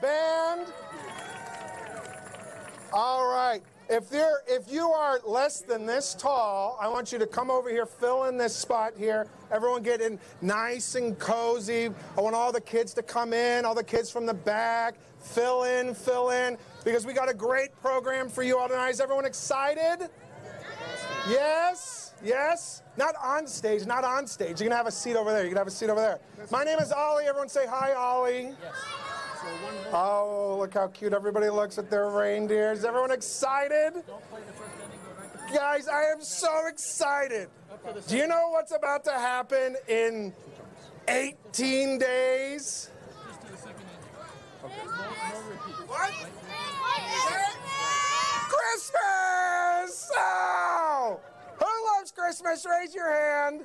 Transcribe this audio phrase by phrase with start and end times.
[0.00, 0.66] Band?
[2.92, 3.62] All right.
[3.90, 7.68] If you're if you are less than this tall, I want you to come over
[7.68, 9.26] here, fill in this spot here.
[9.50, 11.90] Everyone get in nice and cozy.
[12.16, 15.64] I want all the kids to come in, all the kids from the back, fill
[15.64, 18.90] in, fill in, because we got a great program for you all tonight.
[18.90, 20.08] Is everyone excited?
[21.28, 22.82] Yes, yes.
[22.96, 24.60] Not on stage, not on stage.
[24.60, 25.40] You're going to have a seat over there.
[25.40, 26.20] You're going to have a seat over there.
[26.50, 27.24] My name is Ollie.
[27.24, 28.54] Everyone say hi, Ollie.
[29.92, 32.80] Oh, look how cute everybody looks with their reindeers.
[32.80, 34.02] Is everyone excited?
[35.52, 37.48] Guys, I am so excited.
[38.08, 40.32] Do you know what's about to happen in
[41.08, 42.90] 18 days?
[45.86, 46.12] What?
[48.48, 50.10] Christmas!
[50.16, 51.20] Oh!
[51.58, 52.66] Who loves Christmas?
[52.68, 53.62] Raise your hand.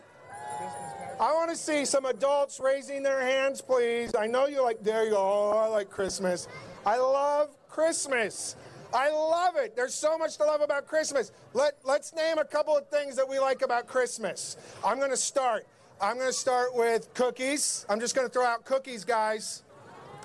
[1.19, 4.15] I want to see some adults raising their hands, please.
[4.15, 5.17] I know you like, there you go.
[5.17, 6.47] Oh, I like Christmas.
[6.85, 8.55] I love Christmas.
[8.93, 9.75] I love it.
[9.75, 11.33] There's so much to love about Christmas.
[11.53, 14.55] Let, let's name a couple of things that we like about Christmas.
[14.83, 15.67] I'm going to start.
[16.01, 17.85] I'm going to start with cookies.
[17.89, 19.63] I'm just going to throw out cookies, guys.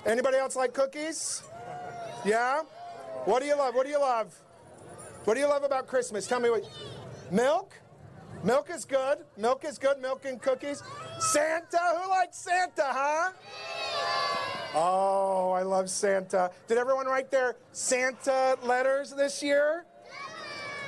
[0.05, 1.43] Anybody else like cookies?
[2.23, 2.61] Yeah?
[3.25, 3.75] What do you love?
[3.75, 4.33] What do you love?
[5.25, 6.25] What do you love about Christmas?
[6.25, 6.63] Tell me what.
[7.31, 7.73] Milk?
[8.45, 9.17] Milk is good.
[9.37, 9.99] Milk is good.
[9.99, 10.83] Milk and cookies.
[11.17, 11.79] Santa?
[11.99, 13.31] Who likes Santa, huh?
[14.75, 16.51] Oh, I love Santa.
[16.67, 19.85] Did everyone write their Santa letters this year?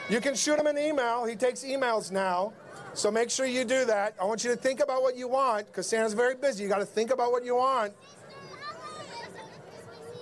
[0.07, 1.25] You can shoot him an email.
[1.25, 2.53] He takes emails now.
[2.94, 4.13] So make sure you do that.
[4.22, 6.63] I want you to think about what you want because Santa's very busy.
[6.63, 7.91] You got to think about what you want.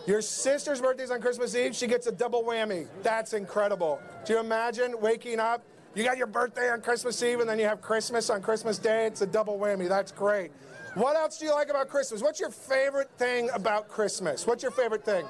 [0.08, 1.76] Your sister's birthday's on Christmas Eve.
[1.76, 2.88] She gets a double whammy.
[3.04, 4.00] That's incredible.
[4.26, 5.66] Do you imagine waking up?
[5.96, 9.06] You got your birthday on Christmas Eve and then you have Christmas on Christmas Day.
[9.06, 9.88] It's a double whammy.
[9.88, 10.52] That's great.
[10.96, 12.22] What else do you like about Christmas?
[12.22, 14.46] What's your favorite thing about Christmas?
[14.46, 15.26] What's your favorite thing?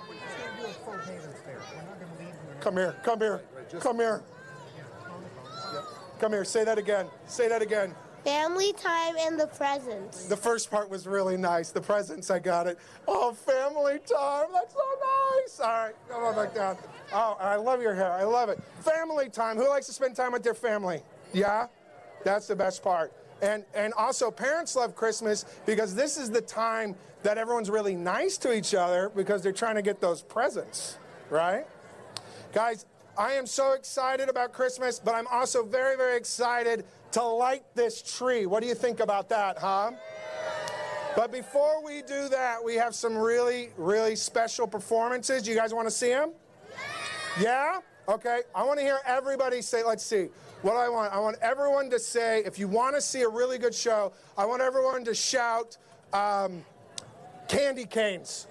[2.59, 2.95] Come here.
[3.03, 3.41] Come here.
[3.79, 4.23] Come here.
[6.19, 6.43] Come here.
[6.43, 7.07] Say that again.
[7.27, 7.93] Say that again.
[8.25, 10.25] Family time and the presents.
[10.25, 11.69] The first part was really nice.
[11.69, 12.79] The presents, I got it.
[13.07, 14.47] Oh, family time.
[14.51, 14.79] That's so
[15.39, 15.59] nice.
[15.59, 16.75] All right, come on back down.
[17.13, 18.11] Oh, I love your hair.
[18.11, 18.59] I love it.
[18.79, 19.57] Family time.
[19.57, 21.03] Who likes to spend time with their family?
[21.33, 21.67] Yeah?
[22.23, 23.13] That's the best part.
[23.43, 28.37] And, and also, parents love Christmas because this is the time that everyone's really nice
[28.39, 30.97] to each other because they're trying to get those presents,
[31.29, 31.67] right?
[32.53, 32.87] Guys,
[33.17, 38.01] I am so excited about Christmas, but I'm also very, very excited to light this
[38.01, 38.45] tree.
[38.45, 39.91] What do you think about that, huh?
[41.15, 45.47] But before we do that, we have some really, really special performances.
[45.47, 46.33] You guys want to see them?
[47.39, 47.79] Yeah?
[48.09, 48.41] Okay.
[48.53, 50.27] I want to hear everybody say, let's see.
[50.61, 51.13] What do I want?
[51.13, 54.45] I want everyone to say, if you want to see a really good show, I
[54.45, 55.77] want everyone to shout,
[56.11, 56.65] um,
[57.47, 58.47] candy canes.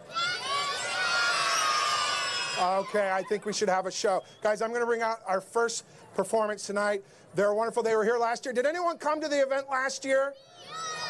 [2.58, 4.22] Okay, I think we should have a show.
[4.42, 7.02] Guys, I'm going to bring out our first performance tonight.
[7.34, 7.82] They're wonderful.
[7.82, 8.52] They were here last year.
[8.54, 10.34] Did anyone come to the event last year?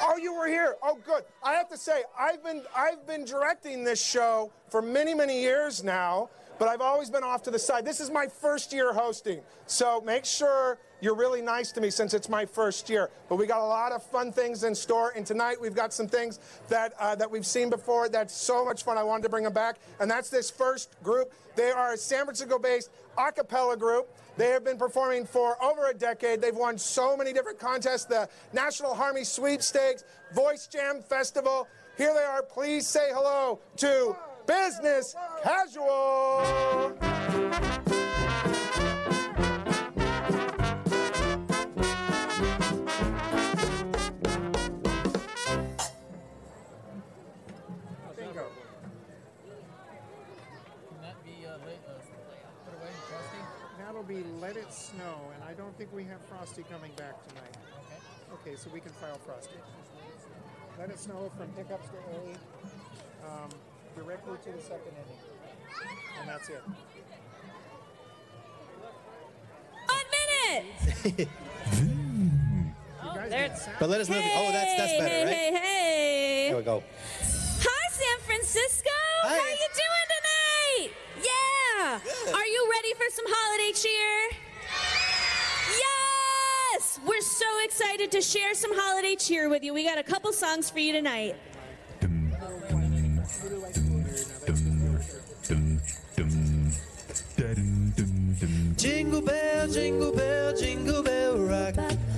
[0.03, 0.76] Oh, you were here.
[0.82, 1.25] Oh, good.
[1.42, 5.84] I have to say, I've been I've been directing this show for many, many years
[5.84, 7.84] now, but I've always been off to the side.
[7.84, 9.41] This is my first year hosting.
[9.66, 13.10] So make sure you're really nice to me since it's my first year.
[13.28, 16.09] But we got a lot of fun things in store, and tonight we've got some
[16.09, 18.09] things that uh, that we've seen before.
[18.09, 18.97] That's so much fun.
[18.97, 21.32] I wanted to bring them back, and that's this first group.
[21.56, 24.09] They are a San Francisco-based a cappella group.
[24.37, 26.41] They have been performing for over a decade.
[26.41, 30.04] They've won so many different contests the National Harmony Sweepstakes,
[30.34, 31.68] Voice Jam Festival.
[31.97, 32.42] Here they are.
[32.42, 34.16] Please say hello to
[34.47, 36.95] Business Casual.
[54.41, 57.56] Let It Snow, and I don't think we have Frosty coming back tonight.
[58.34, 58.50] Okay.
[58.53, 59.56] Okay, so we can file Frosty.
[60.78, 63.50] Let It Snow from pickups to A, um,
[63.97, 65.18] directly to the second inning.
[66.21, 66.62] And that's it.
[69.86, 71.28] One minute.
[73.04, 74.16] You guys there- But let us know.
[74.16, 75.34] If, oh, that's that's Hey, better, hey, right?
[75.34, 76.82] Hey, hey, There we go.
[77.21, 78.91] Hi, San Francisco.
[79.22, 79.28] Hi.
[79.28, 80.23] How you doing tonight?
[81.84, 82.01] Yeah.
[82.33, 84.31] Are you ready for some holiday cheer?
[86.72, 86.98] Yes.
[87.07, 89.75] We're so excited to share some holiday cheer with you.
[89.75, 91.36] We got a couple songs for you tonight.
[98.77, 101.75] Jingle bell, jingle bell, jingle bell rock.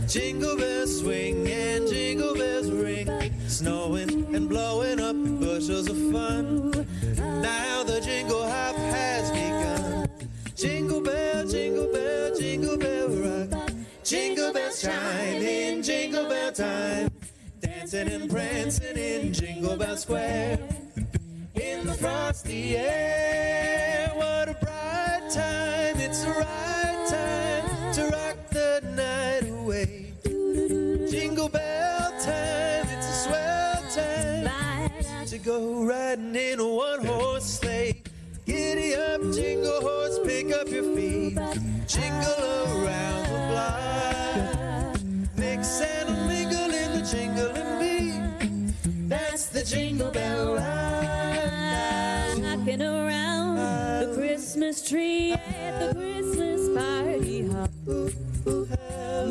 [0.09, 3.09] Jingle bells swing and jingle bells ring.
[3.49, 6.71] snowing and blowing up bushels of fun.
[7.17, 10.09] Now the jingle hop has begun.
[10.55, 13.71] Jingle bell, jingle bell, jingle bell rock.
[14.05, 17.11] Jingle bells chime in jingle bell time.
[17.61, 20.59] Dancing and prancing in Jingle Bell Square.
[21.55, 26.01] In the frosty air, what a bright time.
[26.01, 26.86] It's the right
[36.17, 38.03] riding in a one horse sleigh.
[38.47, 41.39] Giddy up, jingle horse, pick up your feet.
[41.87, 45.01] Jingle around the block.
[45.37, 49.09] Mix and mingle in the jingling beat.
[49.09, 52.39] That's the jingle bell ride.
[52.39, 57.71] Rocking around the Christmas tree at the Christmas party hop.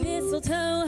[0.04, 0.88] Mistletoe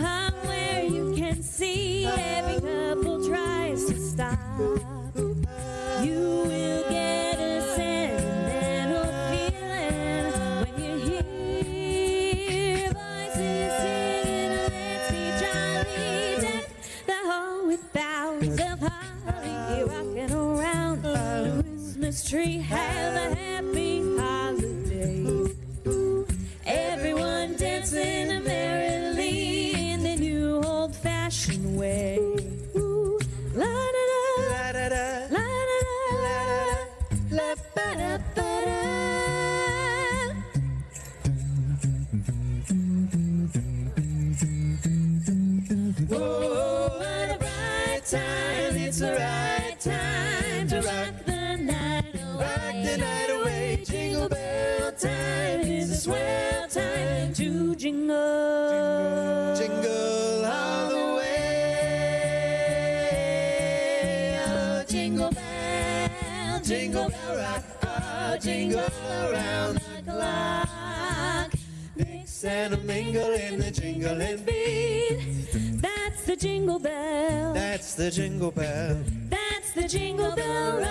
[74.07, 75.81] jingling beat.
[75.81, 77.53] That's the jingle bell.
[77.53, 79.03] That's the jingle bell.
[79.29, 80.83] That's the jingle bell.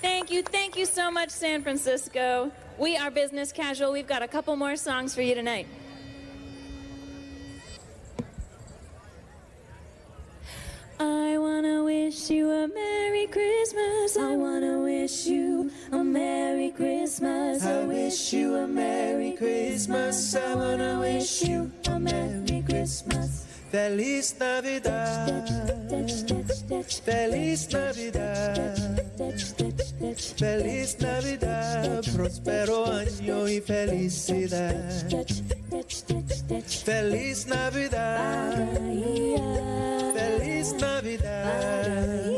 [0.00, 2.50] Thank you, thank you so much, San Francisco.
[2.78, 3.92] We are business casual.
[3.92, 5.66] We've got a couple more songs for you tonight.
[11.00, 14.16] I wanna wish you a Merry Christmas.
[14.16, 17.64] I wanna wish you a Merry Christmas.
[17.64, 20.34] I wish you a Merry Christmas.
[20.34, 23.46] I wanna wish you a Merry Christmas.
[23.70, 25.46] Feliz Navidad.
[27.04, 28.98] Feliz Navidad.
[30.36, 32.02] Feliz Navidad.
[32.14, 34.74] Próspero año y felicidad.
[36.84, 38.56] Feliz Navidad.
[40.14, 42.37] Feliz Navidad.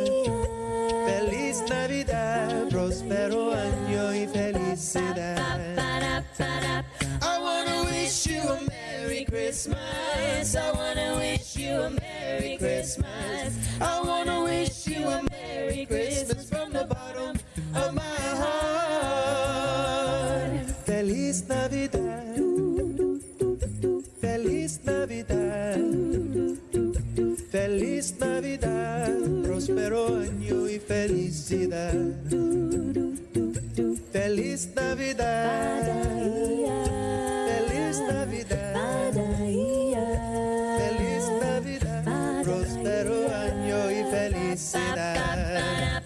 [4.90, 5.38] Felicidad.
[7.22, 10.56] I wanna wish you a Merry Christmas.
[10.56, 13.56] I wanna wish you a Merry Christmas.
[13.80, 17.36] I wanna wish you a Merry Christmas from the bottom
[17.74, 18.70] of my heart.
[20.84, 22.36] Feliz Navidad.
[24.20, 25.80] Feliz Navidad.
[27.50, 29.42] Feliz Navidad.
[29.44, 31.94] Próspero año y felicidad.
[34.12, 35.84] Feliz Navidad.
[37.46, 39.12] Feliz Navidad.
[40.78, 42.42] Feliz Navidad.
[42.42, 46.02] Próspero año y felicidad.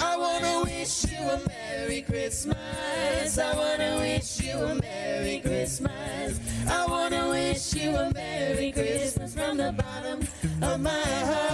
[0.00, 3.38] I wanna wish you a Merry Christmas.
[3.38, 6.40] I wanna wish you a Merry Christmas.
[6.68, 10.26] I wanna wish you a Merry Christmas from the bottom
[10.60, 11.45] of my heart.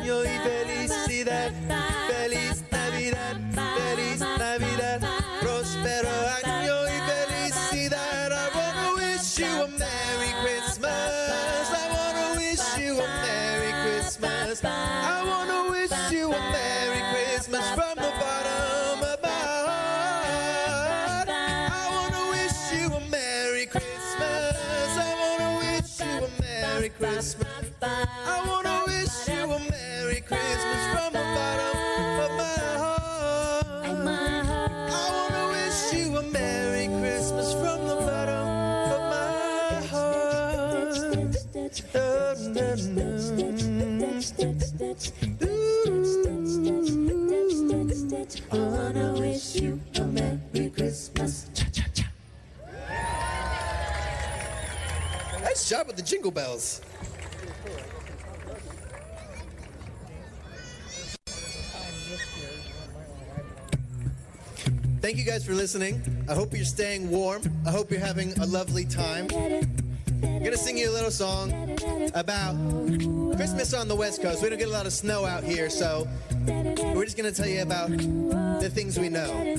[0.00, 1.89] Próspero año y felicidad.
[55.70, 56.80] Job with the jingle bells.
[65.00, 66.02] Thank you guys for listening.
[66.28, 67.42] I hope you're staying warm.
[67.64, 69.28] I hope you're having a lovely time.
[69.32, 71.52] I'm gonna sing you a little song
[72.14, 72.56] about
[73.36, 74.42] Christmas on the West Coast.
[74.42, 76.08] We don't get a lot of snow out here, so
[76.48, 79.56] we're just gonna tell you about the things we know.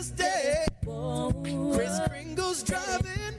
[0.00, 0.64] Christmas Day,
[1.74, 3.34] Kris Kringle's driving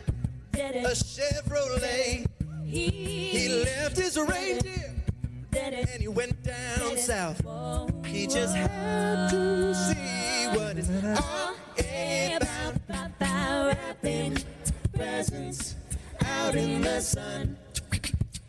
[0.53, 2.27] a Chevrolet.
[2.63, 4.93] He left his reindeer
[5.57, 7.41] and he went down south.
[8.05, 11.19] He just had to see what it's uh-huh.
[11.19, 11.55] all
[12.91, 13.67] about.
[13.67, 14.37] Wrapping
[14.93, 15.75] presents
[16.23, 17.57] out in the sun.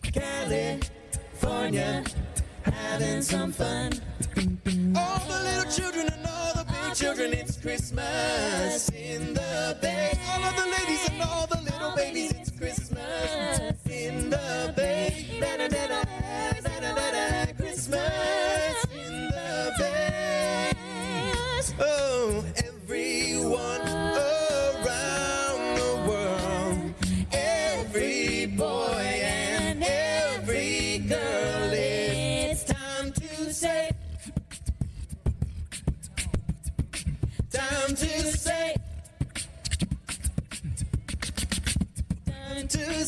[0.02, 2.04] California,
[2.62, 3.92] having some fun.
[4.94, 6.61] All the little children and all the
[7.02, 10.16] children, it's Christmas in the Bay.
[10.30, 13.58] All of the ladies and all the little babies, it's Christmas
[13.90, 15.26] in the Bay.
[15.40, 16.21] Da-da-da-da, da-da-da-da,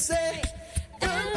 [0.04, 0.42] say.
[1.00, 1.32] goodbye.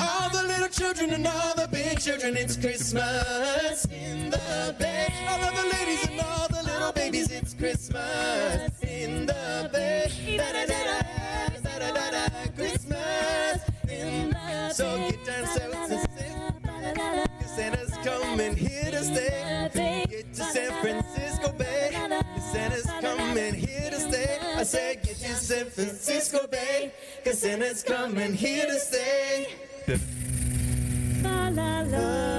[0.00, 5.08] All the little children and all the big children, it's Christmas in the Bay.
[5.28, 10.08] All the ladies and all the little babies, it's Christmas in the Bay.
[10.36, 11.00] Da-da-da-da,
[11.64, 16.36] da-da-da-da, Christmas in the So get down south to sing.
[17.56, 20.04] Santa's coming here to stay.
[20.08, 21.87] Get to San Francisco Bay.
[23.38, 24.38] Santa's coming here to stay.
[24.56, 26.92] I said, get to San Francisco Bay.
[27.24, 29.48] Cause Santa's coming here to stay.
[31.22, 32.38] La la la.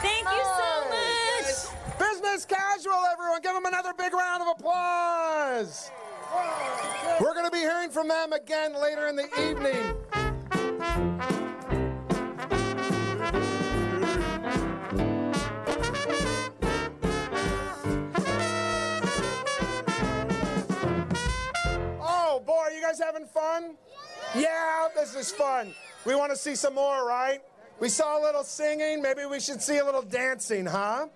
[0.00, 1.98] Thank you so much.
[1.98, 3.42] Business casual, everyone.
[3.42, 5.90] Give them another big round of applause.
[7.20, 10.19] We're going to be hearing from them again later in the evening.
[10.82, 11.20] Oh
[22.46, 23.76] boy, you guys having fun?
[24.34, 25.74] Yeah, this is fun.
[26.06, 27.42] We want to see some more, right?
[27.78, 31.08] We saw a little singing, maybe we should see a little dancing, huh?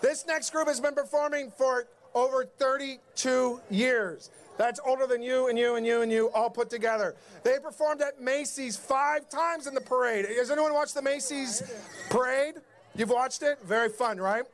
[0.00, 4.30] This next group has been performing for over 32 years.
[4.56, 7.14] That's older than you and you and you and you all put together.
[7.44, 10.26] They performed at Macy's five times in the parade.
[10.36, 11.62] Has anyone watched the Macy's
[12.10, 12.56] parade?
[12.96, 13.58] You've watched it?
[13.64, 14.44] Very fun, right?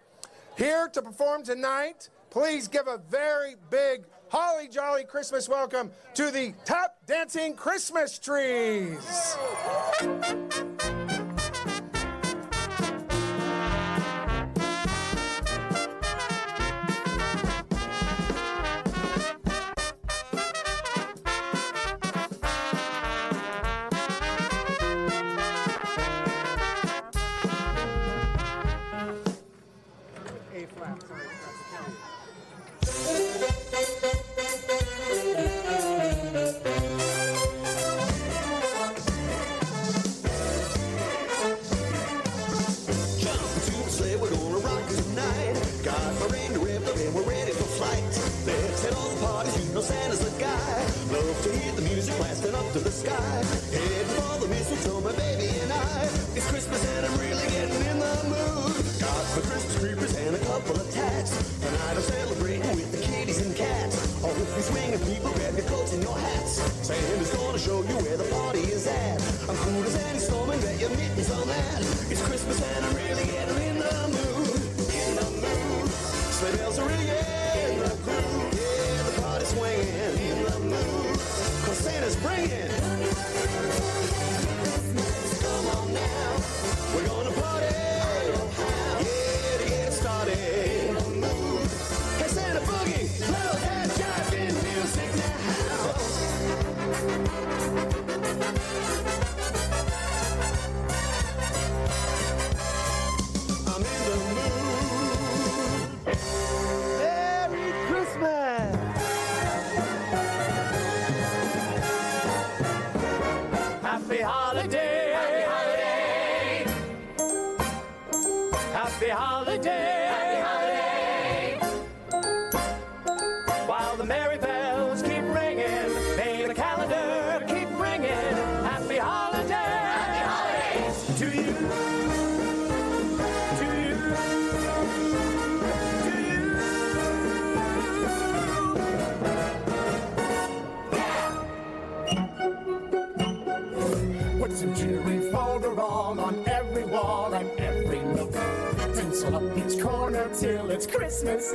[0.58, 6.52] Here to perform tonight, please give a very big holly jolly Christmas welcome to the
[6.64, 9.37] Tap Dancing Christmas Trees.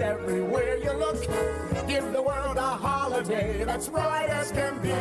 [0.02, 1.22] Everywhere you look.
[1.88, 4.94] Give the world a holiday that's bright as can be.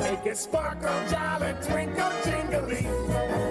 [0.00, 3.47] Make it sparkle, jolly, twinkle, jingly.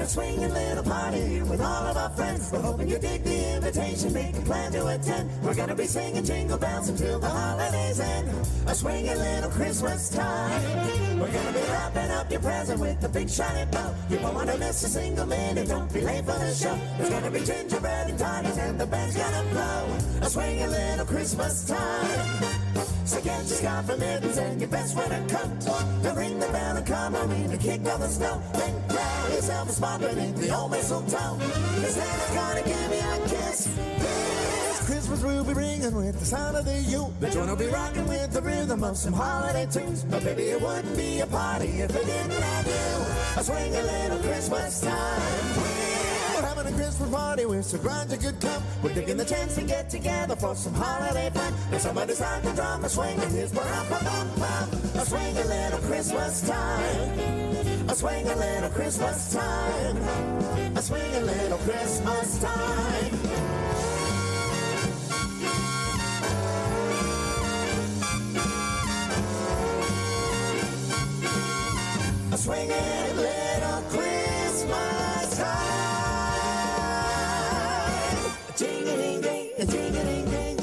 [0.00, 2.50] A swinging little party with all of our friends.
[2.50, 3.19] We're hoping you dig
[4.02, 5.30] the make a plan to attend.
[5.42, 8.28] We're gonna be singing jingle bells until the holidays end.
[8.66, 11.18] A swinging little Christmas time.
[11.18, 13.94] We're gonna be wrapping up your present with a big shiny bow.
[14.08, 15.68] You won't wanna miss a single minute.
[15.68, 16.78] Don't be late for the show.
[16.96, 20.26] There's gonna be gingerbread and tarts and the band's gonna blow.
[20.26, 22.44] A swinging little Christmas time.
[23.04, 25.50] So get your scarf and mittens and your best winter coat.
[26.02, 28.40] Now ring the bell and come arena, kick all the snow.
[28.54, 31.38] Then grab yourself a spot beneath the old mistletoe.
[31.88, 33.79] Santa's gonna give you a kiss.
[35.10, 37.12] Christmas will be ringing with the sound of the U.
[37.18, 40.04] The joint will be rocking with the rhythm of some holiday tunes.
[40.04, 43.40] But baby, it wouldn't be a party if it didn't have you.
[43.40, 45.56] A swing a little Christmas time.
[46.32, 48.62] We're having a Christmas party with so glad you could come.
[48.84, 51.54] We're taking the chance to get together for some holiday fun.
[51.72, 54.68] And somebody's like the drum, a swing and his bum bum bum.
[54.94, 57.88] A swing a little Christmas time.
[57.88, 59.96] A swing a little Christmas time.
[60.76, 63.59] A swing a little Christmas time.
[72.40, 75.46] Swinging little Christmas time.
[78.56, 80.58] Ding a ding ding, a ding a ding ding.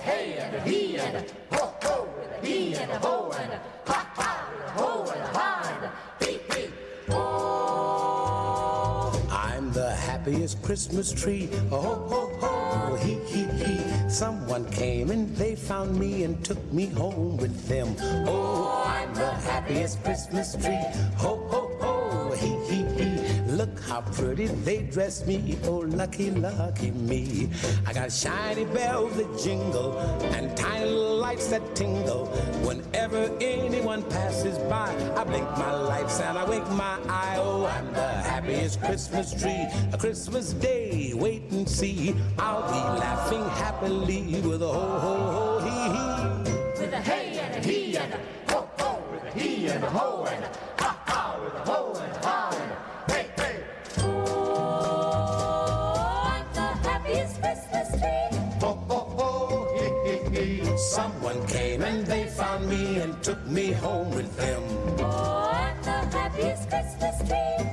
[0.00, 1.24] Hey and a he and a
[1.56, 4.88] ho ho and a he and a ho and a ha ha and a ho
[5.10, 5.88] and a ha and a
[6.24, 6.72] beep beep.
[9.32, 11.48] I'm the happiest Christmas tree.
[11.72, 12.19] Oh, ho, ho,
[12.96, 13.80] he, he, he.
[14.08, 17.94] Someone came and they found me and took me home with them.
[18.26, 20.84] Oh, I'm the happiest Christmas tree.
[21.16, 23.40] Ho, ho, ho, he, he, he.
[23.50, 25.58] Look how pretty they dress me.
[25.64, 27.50] Oh, lucky, lucky me.
[27.86, 29.98] I got shiny bells that jingle
[30.34, 32.26] and tiny lights that tingle.
[32.64, 37.36] Whenever anyone passes by, I blink my lights and I wink my eye.
[37.38, 39.66] Oh, I'm the happiest Christmas tree.
[39.92, 42.16] A Christmas day, wait and see.
[42.38, 46.80] I'll be laughing happily with a ho, ho, ho, hee, hee.
[46.80, 48.18] With a hey and a he and a
[48.50, 50.48] ho ho with a he and a ho and a
[50.82, 53.56] ha ha with a ho and a ha and a hey hey.
[56.32, 58.28] I'm the happiest Christmas tree.
[58.60, 59.28] Ho, ho, ho,
[59.76, 60.76] hee, hee, hee.
[60.78, 64.62] Someone came and they found me and took me home with them.
[65.00, 67.69] Oh, I'm the happiest Christmas tree.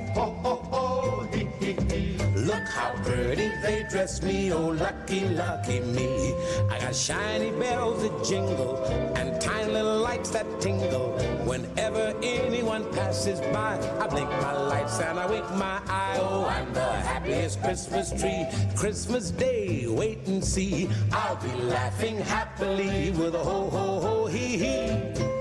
[3.88, 6.34] Dress me, oh lucky, lucky me.
[6.70, 8.84] I got shiny bells that jingle
[9.16, 11.12] and tiny little lights that tingle.
[11.44, 16.16] Whenever anyone passes by, I blink my lights and I wink my eye.
[16.20, 18.46] Oh, I'm the happiest Christmas tree.
[18.76, 20.88] Christmas Day, wait and see.
[21.12, 24.92] I'll be laughing happily with a ho, ho, ho, hee, hee.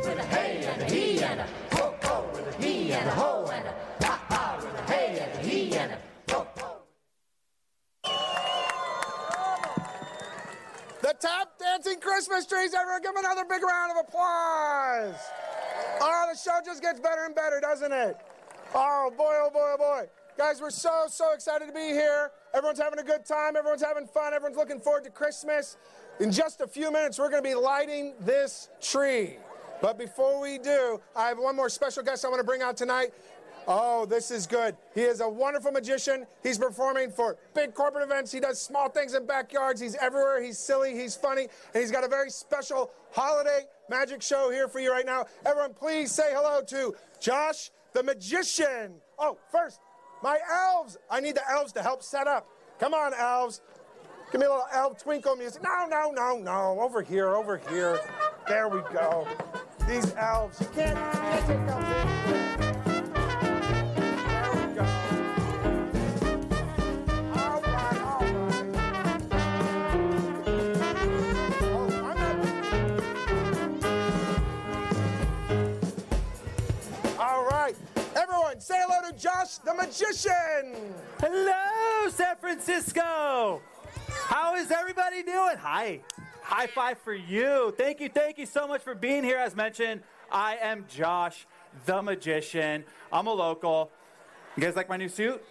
[0.05, 3.11] With a hey and a he and a ho ho with a he and a
[3.11, 3.46] ho
[11.77, 12.73] dancing Christmas trees.
[12.73, 15.15] Everyone, give another big round of applause.
[16.01, 18.17] Oh, the show just gets better and better, doesn't it?
[18.73, 20.09] Oh, boy, oh, boy, oh, boy.
[20.37, 22.31] Guys, we're so, so excited to be here.
[22.53, 23.55] Everyone's having a good time.
[23.55, 24.33] Everyone's having fun.
[24.33, 25.77] Everyone's looking forward to Christmas.
[26.19, 29.37] In just a few minutes, we're going to be lighting this tree.
[29.81, 32.77] But before we do, I have one more special guest I want to bring out
[32.77, 33.13] tonight.
[33.67, 34.77] Oh, this is good.
[34.95, 36.25] He is a wonderful magician.
[36.41, 38.31] He's performing for big corporate events.
[38.31, 39.81] He does small things in backyards.
[39.81, 40.41] He's everywhere.
[40.41, 40.93] He's silly.
[40.93, 41.47] He's funny.
[41.73, 45.25] And he's got a very special holiday magic show here for you right now.
[45.45, 48.93] Everyone, please say hello to Josh the magician.
[49.19, 49.81] Oh, first,
[50.23, 50.97] my elves.
[51.09, 52.47] I need the elves to help set up.
[52.79, 53.61] Come on, elves.
[54.31, 55.63] Give me a little elf twinkle music.
[55.63, 56.79] No, no, no, no.
[56.79, 57.99] Over here, over here.
[58.47, 59.27] There we go.
[59.87, 60.61] These elves.
[60.61, 62.66] You can't, you can't take elves
[78.67, 80.93] say hello to Josh the magician.
[81.21, 83.61] Hello, San Francisco.
[84.09, 85.55] How is everybody doing?
[85.59, 86.01] Hi.
[86.41, 87.73] High five for you.
[87.77, 89.37] Thank you, thank you so much for being here.
[89.37, 91.47] As mentioned, I am Josh
[91.85, 92.83] the magician.
[93.09, 93.89] I'm a local.
[94.57, 95.41] You guys like my new suit?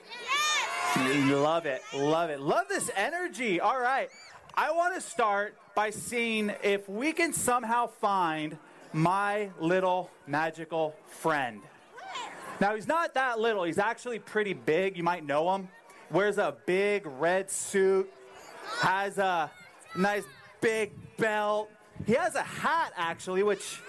[0.94, 1.30] Yes.
[1.30, 2.38] Love it, love it.
[2.38, 3.60] Love this energy.
[3.60, 4.10] All right.
[4.54, 8.58] I want to start by seeing if we can somehow find
[8.92, 11.62] my little magical friend.
[12.60, 13.64] Now, he's not that little.
[13.64, 14.96] He's actually pretty big.
[14.96, 15.68] You might know him.
[16.10, 18.10] Wears a big red suit,
[18.78, 19.50] has a
[19.96, 20.22] nice
[20.60, 21.68] big belt.
[22.06, 23.80] He has a hat, actually, which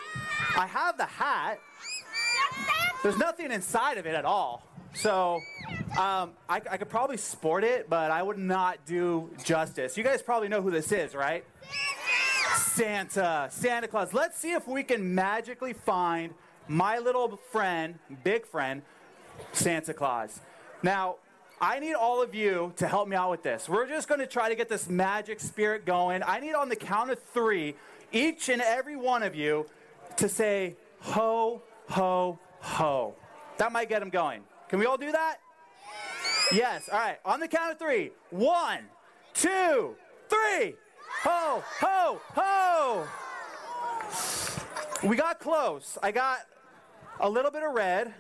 [0.56, 1.60] I have the hat.
[3.04, 4.64] There's nothing inside of it at all.
[4.94, 5.40] So
[6.00, 9.96] um, I, I could probably sport it, but I would not do justice.
[9.96, 11.46] You guys probably know who this is, right?
[12.56, 14.14] Santa, Santa Claus.
[14.14, 16.34] Let's see if we can magically find
[16.68, 18.82] my little friend, big friend,
[19.52, 20.40] Santa Claus.
[20.84, 21.16] Now,
[21.60, 23.68] I need all of you to help me out with this.
[23.68, 26.22] We're just going to try to get this magic spirit going.
[26.24, 27.76] I need on the count of three,
[28.12, 29.66] each and every one of you
[30.18, 33.16] to say, ho, ho, ho.
[33.58, 34.44] That might get them going.
[34.70, 35.38] Can we all do that?
[36.52, 36.90] Yes.
[36.92, 37.18] All right.
[37.26, 38.12] On the count of three.
[38.30, 38.80] One,
[39.34, 39.96] two,
[40.30, 40.76] three.
[41.24, 43.08] Ho, ho, ho.
[45.04, 45.98] We got close.
[46.04, 46.40] I got
[47.20, 48.14] a little bit of red,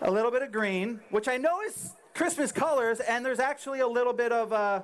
[0.00, 3.86] a little bit of green, which I know is Christmas colors, and there's actually a
[3.86, 4.82] little bit of, uh,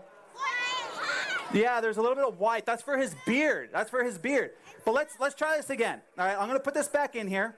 [1.52, 2.66] yeah, there's a little bit of white.
[2.66, 3.70] That's for his beard.
[3.72, 4.52] That's for his beard.
[4.84, 6.00] But let's let's try this again.
[6.18, 7.56] All right, I'm gonna put this back in here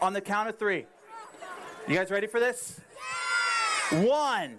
[0.00, 0.86] on the count of three.
[1.88, 2.80] You guys ready for this?
[3.90, 4.58] One,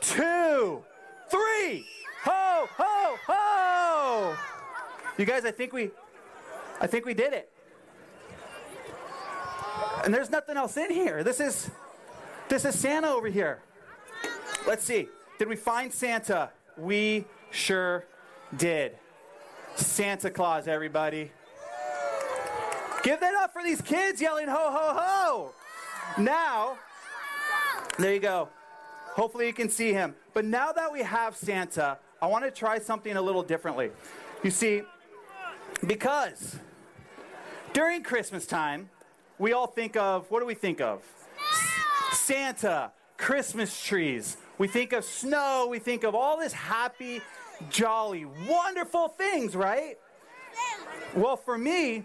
[0.00, 0.84] two,
[1.30, 1.86] three.
[2.24, 4.36] Ho, ho, ho!
[5.16, 5.90] You guys, I think we,
[6.80, 7.50] I think we did it.
[10.04, 11.22] And there's nothing else in here.
[11.22, 11.70] This is,
[12.48, 13.60] this is Santa over here.
[14.66, 15.08] Let's see.
[15.38, 16.50] Did we find Santa?
[16.76, 18.04] We sure
[18.56, 18.96] did.
[19.76, 21.30] Santa Claus, everybody.
[23.02, 25.52] Give that up for these kids yelling ho, ho, ho.
[26.18, 26.78] Now,
[27.98, 28.48] there you go.
[29.14, 30.14] Hopefully you can see him.
[30.34, 33.90] But now that we have Santa, I want to try something a little differently.
[34.42, 34.82] You see,
[35.86, 36.56] because
[37.72, 38.90] during Christmas time,
[39.38, 41.02] we all think of what do we think of?
[42.12, 44.36] Santa, Christmas trees.
[44.58, 45.68] We think of snow.
[45.70, 47.20] We think of all this happy,
[47.70, 49.96] jolly, wonderful things, right?
[51.14, 52.04] Well, for me,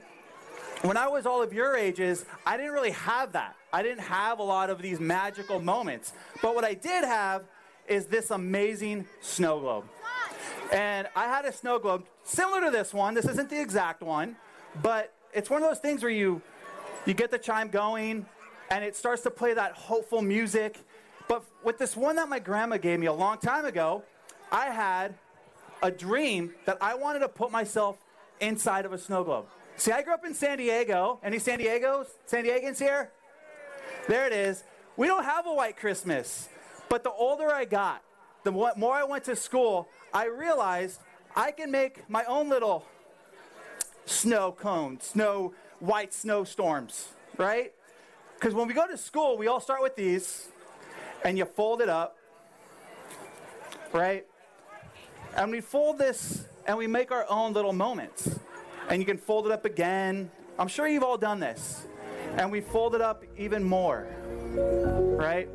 [0.84, 3.56] when I was all of your ages, I didn't really have that.
[3.72, 6.14] I didn't have a lot of these magical moments.
[6.42, 7.44] But what I did have
[7.88, 9.86] is this amazing snow globe.
[10.72, 13.14] And I had a snow globe similar to this one.
[13.14, 14.36] This isn't the exact one,
[14.82, 16.42] but it's one of those things where you
[17.06, 18.26] you get the chime going
[18.70, 20.80] and it starts to play that hopeful music.
[21.28, 24.04] But with this one that my grandma gave me a long time ago,
[24.52, 25.16] I had
[25.82, 27.98] a dream that I wanted to put myself
[28.40, 29.46] inside of a snow globe.
[29.76, 31.20] See, I grew up in San Diego.
[31.24, 32.08] Any San Diegos?
[32.26, 33.12] San Diegans here?
[34.08, 34.64] There it is.
[34.96, 36.50] We don't have a white Christmas.
[36.90, 38.04] But the older I got,
[38.44, 41.00] the more I went to school, I realized
[41.36, 42.86] I can make my own little
[44.06, 47.74] snow cone, snow, white snowstorms, right?
[48.36, 50.48] Because when we go to school, we all start with these,
[51.26, 52.18] and you fold it up,
[53.92, 54.26] right?
[55.36, 58.40] And we fold this and we make our own little moments.
[58.90, 60.32] And you can fold it up again.
[60.58, 61.86] I'm sure you've all done this.
[62.38, 64.08] And we fold it up even more,
[65.18, 65.50] right?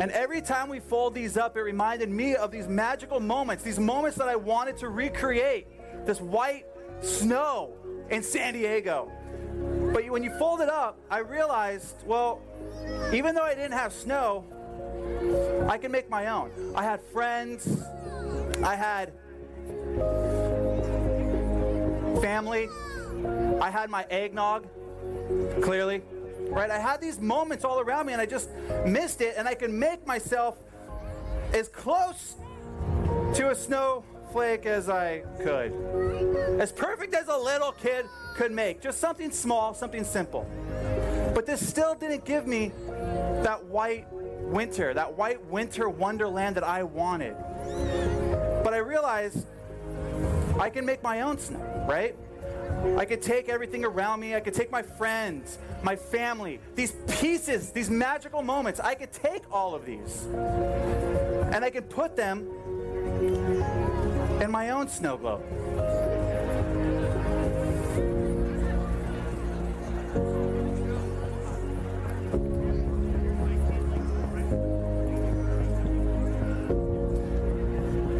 [0.00, 3.78] And every time we fold these up, it reminded me of these magical moments, these
[3.78, 5.68] moments that I wanted to recreate.
[6.04, 6.64] This white
[7.00, 7.74] snow
[8.10, 9.10] in San Diego.
[9.92, 12.40] But when you fold it up, I realized, well,
[13.12, 14.44] even though I didn't have snow,
[15.68, 16.50] I can make my own.
[16.74, 17.82] I had friends,
[18.62, 19.12] I had
[22.20, 22.68] family,
[23.60, 24.66] I had my eggnog,
[25.62, 26.02] clearly,
[26.48, 26.70] right?
[26.70, 28.50] I had these moments all around me and I just
[28.84, 30.58] missed it, and I can make myself
[31.52, 32.34] as close
[33.34, 33.54] to a
[34.36, 35.72] as I could.
[36.60, 38.80] As perfect as a little kid could make.
[38.80, 40.48] Just something small, something simple.
[41.34, 42.72] But this still didn't give me
[43.42, 47.36] that white winter, that white winter wonderland that I wanted.
[48.64, 49.46] But I realized
[50.58, 52.16] I can make my own snow, right?
[52.98, 54.34] I could take everything around me.
[54.34, 58.80] I could take my friends, my family, these pieces, these magical moments.
[58.80, 62.48] I could take all of these and I could put them
[64.42, 65.42] in my own snow globe.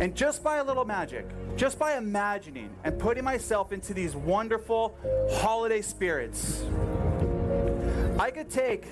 [0.00, 4.98] And just by a little magic, just by imagining and putting myself into these wonderful
[5.30, 6.62] holiday spirits,
[8.18, 8.86] I could take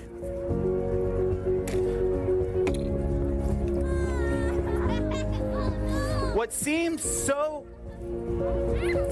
[6.43, 7.65] what seems so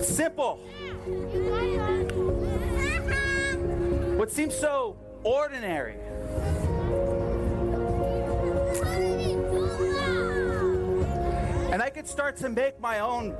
[0.02, 0.58] simple,
[4.18, 5.96] what seems so ordinary,
[11.72, 13.34] and I could start to make my own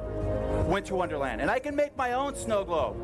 [0.70, 2.96] winter wonderland, and I can make my own snow globe.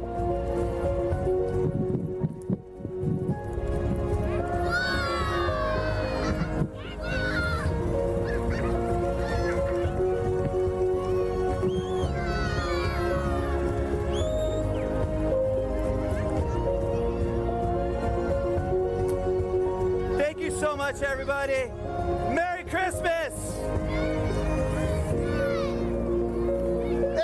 [20.97, 21.71] Much, everybody.
[22.33, 23.33] Merry Christmas!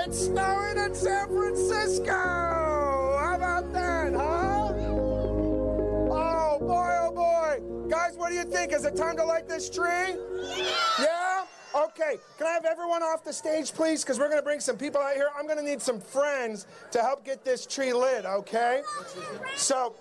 [0.06, 2.12] It's snowing in San Francisco!
[2.12, 4.74] How about that, huh?
[6.12, 7.90] Oh boy, oh boy.
[7.90, 8.74] Guys, what do you think?
[8.74, 10.16] Is it time to light this tree?
[11.00, 11.46] Yeah?
[11.76, 12.18] Okay.
[12.38, 14.04] Can I have everyone off the stage, please?
[14.04, 15.30] Because we're going to bring some people out here.
[15.38, 18.84] I'm going to need some friends to help get this tree lit, okay?
[19.56, 19.96] So,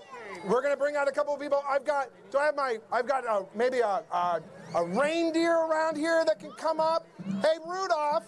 [0.47, 1.63] we're to bring out a couple of people.
[1.69, 4.43] I've got, do I have my, I've got uh, maybe a, a,
[4.75, 7.07] a reindeer around here that can come up.
[7.41, 8.25] Hey, Rudolph.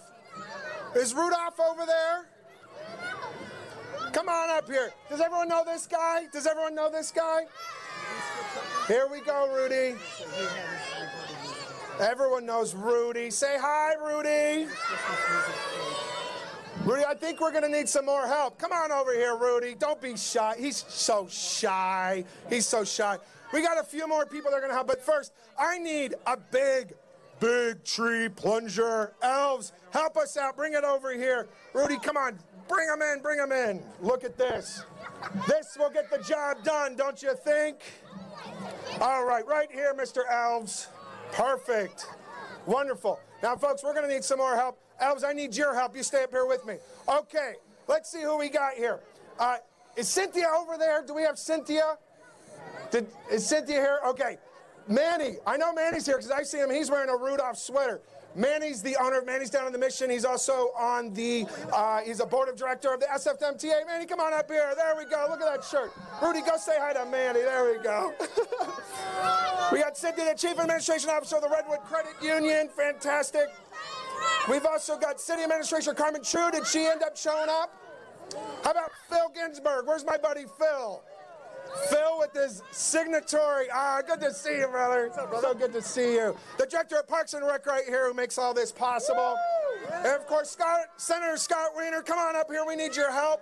[0.95, 2.29] Is Rudolph over there?
[4.13, 4.93] Come on up here.
[5.09, 6.27] Does everyone know this guy?
[6.31, 7.41] Does everyone know this guy?
[8.87, 9.95] Here we go, Rudy.
[11.99, 13.29] Everyone knows Rudy.
[13.29, 14.71] Say hi, Rudy.
[16.83, 18.59] Rudy, I think we're going to need some more help.
[18.59, 19.75] Come on over here, Rudy.
[19.75, 20.55] Don't be shy.
[20.59, 22.23] He's so shy.
[22.49, 23.17] He's so shy.
[23.53, 26.15] We got a few more people that are going to help, but first, I need
[26.27, 26.93] a big,
[27.39, 29.13] big tree plunger.
[29.21, 30.55] Elves, help us out.
[30.55, 31.47] Bring it over here.
[31.73, 32.37] Rudy, come on.
[32.67, 33.21] Bring them in.
[33.21, 33.81] Bring them in.
[34.01, 34.83] Look at this.
[35.47, 37.77] This will get the job done, don't you think?
[39.01, 40.21] All right, right here, Mr.
[40.29, 40.87] Elves.
[41.31, 42.07] Perfect.
[42.65, 43.19] Wonderful.
[43.41, 44.79] Now, folks, we're going to need some more help.
[44.99, 45.95] Elves, I need your help.
[45.95, 46.75] You stay up here with me.
[47.07, 47.53] Okay,
[47.87, 48.99] let's see who we got here.
[49.39, 49.57] Uh,
[49.95, 51.03] is Cynthia over there?
[51.05, 51.97] Do we have Cynthia?
[52.91, 53.99] Did, is Cynthia here?
[54.07, 54.37] Okay.
[54.87, 56.69] Manny, I know Manny's here because I see him.
[56.69, 58.01] He's wearing a Rudolph sweater.
[58.35, 60.09] Manny's the owner of Manny's Down on the Mission.
[60.09, 63.87] He's also on the, uh, he's a board of director of the SFMTA.
[63.87, 64.73] Manny, come on up here.
[64.75, 65.25] There we go.
[65.29, 65.91] Look at that shirt.
[66.21, 67.39] Rudy, go say hi to Manny.
[67.39, 68.13] There we go.
[69.71, 72.67] we got Cynthia, the Chief Administration Officer of the Redwood Credit Union.
[72.75, 73.47] Fantastic.
[74.49, 76.51] We've also got City Administrator Carmen Chu.
[76.51, 77.73] Did she end up showing up?
[78.63, 79.87] How about Phil Ginsburg?
[79.87, 81.01] Where's my buddy Phil?
[81.89, 83.67] Phil with his signatory.
[83.73, 85.11] Ah, good to see you, brother.
[85.17, 85.47] Up, brother?
[85.47, 86.35] So good to see you.
[86.57, 89.35] The director of Parks and Rec right here who makes all this possible.
[89.91, 92.63] And of course, Scott, Senator Scott Wiener, come on up here.
[92.65, 93.41] We need your help.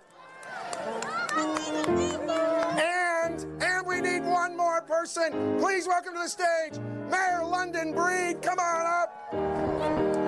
[2.79, 5.57] And and we need one more person.
[5.59, 8.41] Please welcome to the stage, Mayor London Breed.
[8.41, 10.22] Come on up.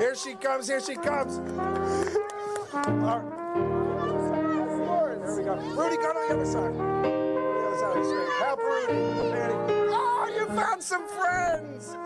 [0.00, 0.66] Here she comes.
[0.66, 1.38] Here she comes.
[2.72, 3.22] Right.
[5.20, 5.54] There we go.
[5.76, 6.72] Rudy, go to the other side.
[6.72, 8.32] The other side of the street.
[8.38, 8.94] Help Rudy.
[9.30, 9.54] Manny.
[9.92, 11.98] Oh, you found some friends.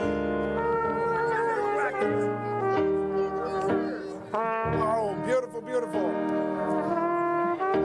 [4.35, 6.11] Oh, beautiful, beautiful.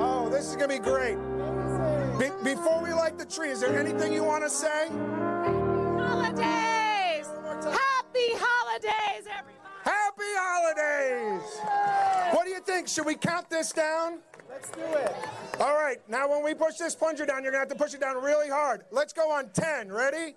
[0.02, 1.18] Oh, this is going to be great.
[2.18, 4.88] Be- before we light the tree, is there anything you want to say?
[4.88, 7.28] Holidays!
[7.64, 9.59] Happy holidays, everybody!
[10.36, 11.60] Happy holidays!
[12.34, 12.88] What do you think?
[12.88, 14.20] Should we count this down?
[14.50, 15.16] Let's do it.
[15.60, 18.02] All right, now when we push this plunger down, you're gonna have to push it
[18.02, 18.84] down really hard.
[18.92, 19.92] Let's go on 10.
[19.92, 20.36] Ready?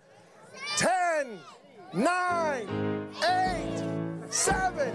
[0.77, 1.39] 10,
[1.95, 3.85] 9, 8,
[4.31, 4.93] 7,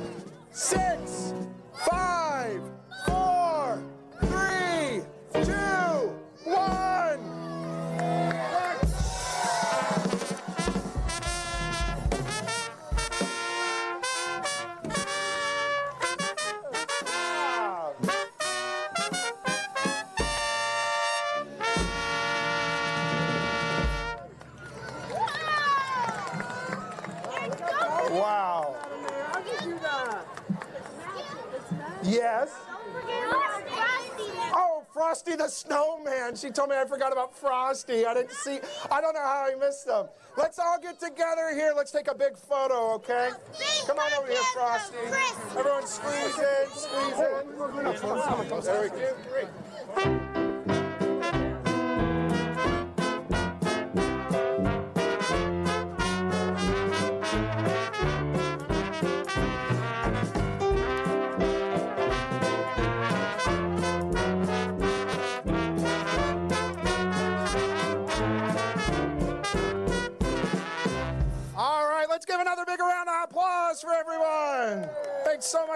[0.52, 1.34] 6,
[1.90, 2.62] 5,
[36.38, 36.54] Snowman.
[36.54, 38.06] She told me I forgot about Frosty.
[38.06, 38.60] I didn't see.
[38.92, 40.08] I don't know how I missed them.
[40.38, 41.74] Let's all get together here.
[41.76, 43.32] Let's take a big photo, okay?
[43.86, 44.98] Come on over here, Frosty.
[45.58, 48.64] Everyone squeeze in, squeeze in.
[48.64, 50.27] There we go.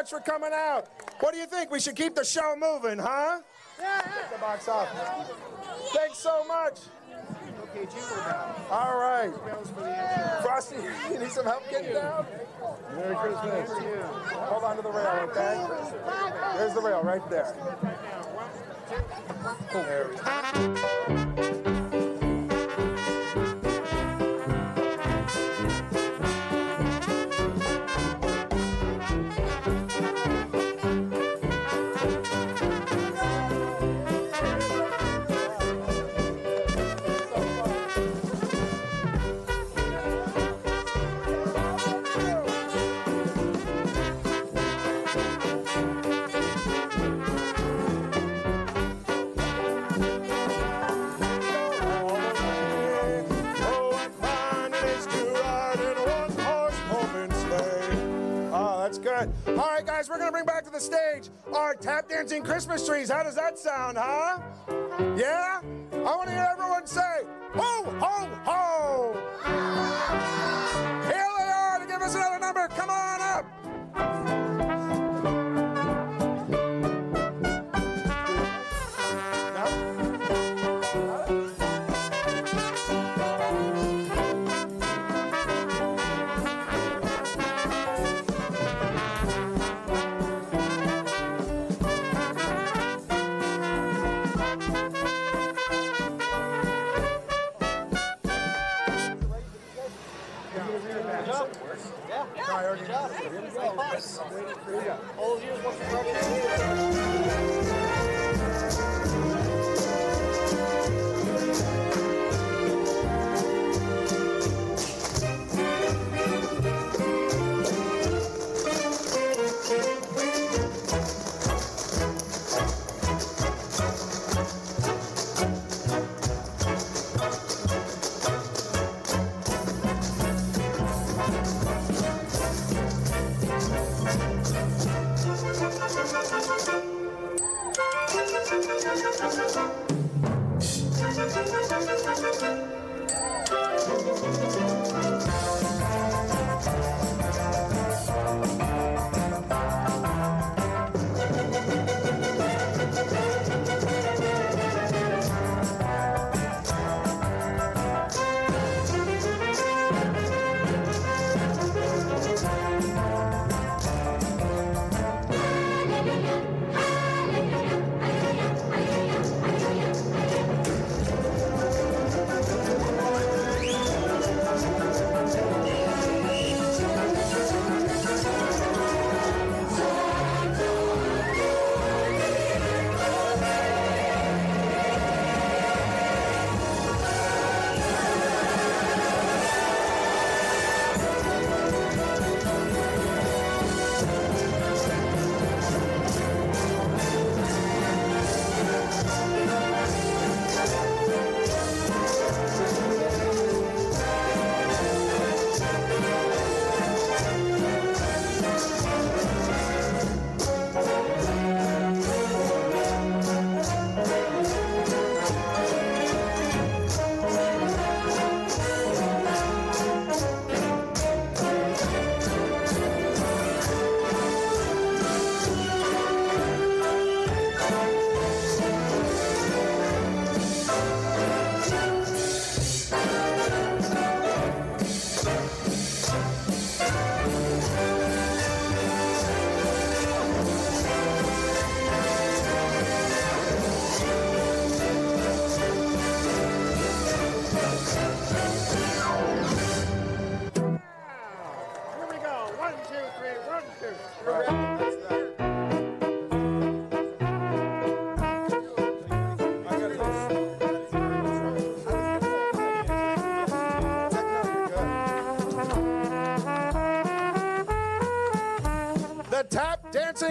[0.01, 0.87] Much for coming out.
[1.19, 1.69] What do you think?
[1.69, 3.39] We should keep the show moving, huh?
[3.79, 4.01] Yeah.
[4.31, 4.89] the box off.
[5.93, 6.79] Thanks so much.
[7.63, 8.17] Okay, jingle.
[8.71, 9.31] All right.
[9.45, 10.41] Bells for the intro.
[10.41, 10.75] Frosty,
[11.11, 12.25] you need some help getting down?
[12.95, 13.69] Merry Christmas.
[14.31, 16.57] Hold on to the rail, okay?
[16.57, 17.55] There's the rail right there.
[19.71, 21.60] There we go.
[59.21, 59.59] Good.
[59.59, 63.11] All right, guys, we're gonna bring back to the stage our tap dancing Christmas trees.
[63.11, 64.39] How does that sound, huh?
[65.15, 65.61] Yeah?
[65.93, 66.60] I want to hear everyone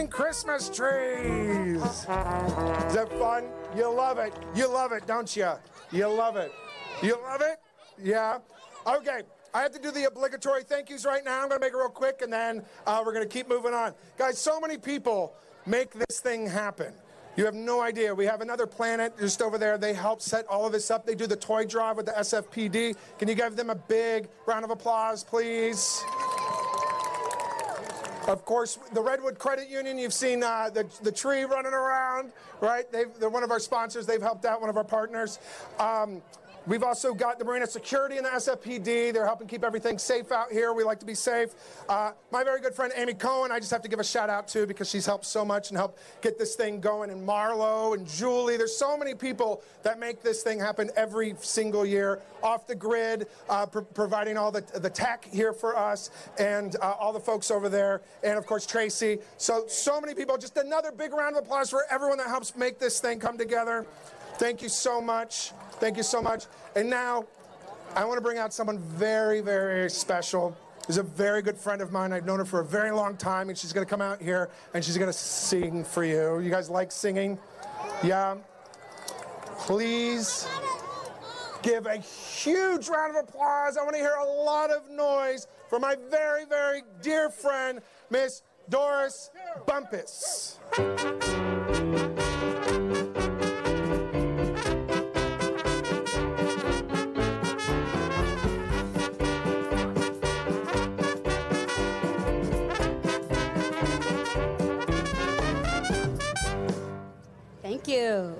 [0.08, 1.82] Christmas trees.
[1.82, 3.44] Is that fun?
[3.76, 4.32] You love it.
[4.54, 5.50] You love it, don't you?
[5.92, 6.52] You love it.
[7.02, 7.58] You love it?
[8.02, 8.38] Yeah.
[8.86, 9.22] Okay.
[9.52, 11.42] I have to do the obligatory thank yous right now.
[11.42, 13.74] I'm going to make it real quick and then uh, we're going to keep moving
[13.74, 13.94] on.
[14.16, 15.34] Guys, so many people
[15.66, 16.92] make this thing happen.
[17.36, 18.14] You have no idea.
[18.14, 19.78] We have another planet just over there.
[19.78, 21.06] They help set all of this up.
[21.06, 22.96] They do the toy drive with the SFPD.
[23.18, 26.02] Can you give them a big round of applause, please?
[28.30, 32.90] Of course, the Redwood Credit Union, you've seen uh, the, the tree running around, right?
[32.92, 34.06] They've, they're one of our sponsors.
[34.06, 35.40] They've helped out one of our partners.
[35.80, 36.22] Um,
[36.66, 39.12] we've also got the Marina Security and the SFPD.
[39.12, 40.72] They're helping keep everything safe out here.
[40.72, 41.50] We like to be safe.
[41.88, 44.48] Uh, my very good friend Amy Cohen, I just have to give a shout out
[44.48, 47.10] to because she's helped so much and helped get this thing going.
[47.10, 51.84] And Marlo and Julie, there's so many people that make this thing happen every single
[51.84, 52.20] year.
[52.42, 56.94] Off the grid, uh, pro- providing all the, the tech here for us, and uh,
[56.98, 59.18] all the folks over there, and of course Tracy.
[59.36, 60.38] So, so many people.
[60.38, 63.86] Just another big round of applause for everyone that helps make this thing come together.
[64.40, 65.52] Thank you so much.
[65.72, 66.46] Thank you so much.
[66.74, 67.26] And now,
[67.94, 70.56] I want to bring out someone very, very special.
[70.86, 72.10] She's a very good friend of mine.
[72.10, 74.48] I've known her for a very long time, and she's going to come out here
[74.72, 76.40] and she's going to sing for you.
[76.40, 77.38] You guys like singing?
[78.02, 78.36] Yeah?
[79.58, 80.48] Please
[81.60, 83.76] give a huge round of applause.
[83.76, 88.40] I want to hear a lot of noise for my very, very dear friend, Miss
[88.70, 89.30] Doris
[89.66, 90.58] Bumpus.
[107.82, 108.36] Thank you.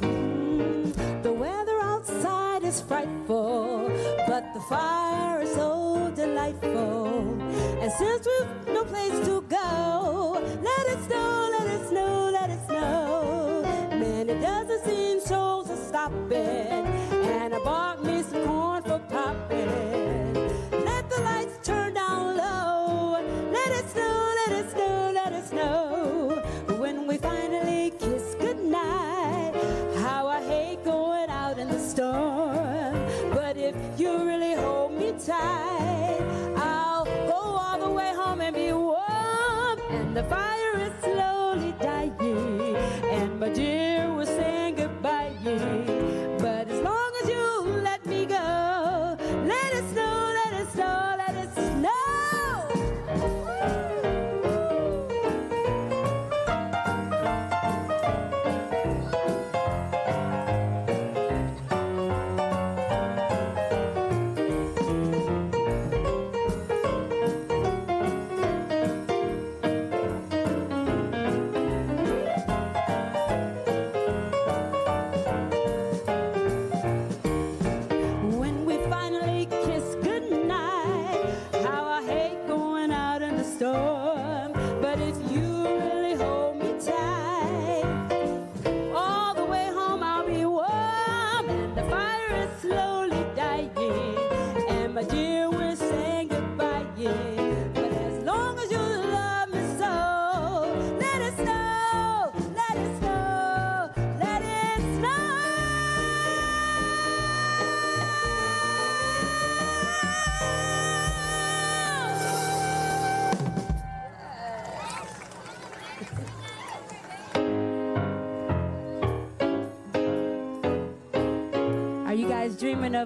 [0.00, 3.90] Mm, the weather outside is frightful,
[4.28, 7.40] but the fire is so delightful.
[7.80, 12.60] And since we've no place to go, let it snow, let it snow, let it
[12.66, 13.62] snow.
[13.98, 16.99] Man, it doesn't seem so to stop it.
[17.64, 20.34] Bought me some corn for popping.
[20.70, 23.20] Let the lights turn down low.
[23.52, 26.42] Let it snow, let it snow, let it snow.
[26.78, 29.54] When we finally kiss goodnight,
[29.96, 32.94] how I hate going out in the storm.
[33.34, 36.22] But if you really hold me tight,
[36.56, 39.78] I'll go all the way home and be warm.
[39.90, 40.59] And the fire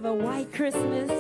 [0.07, 1.14] a white Christmas